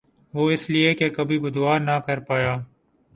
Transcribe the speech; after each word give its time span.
وُہ 0.33 0.43
اس 0.53 0.63
لئے 0.71 0.89
کہ 0.99 1.07
کبھی 1.15 1.37
بد 1.43 1.53
دُعا 1.55 1.75
نہ 1.87 1.95
کر 2.05 2.19
پایا 2.27 2.53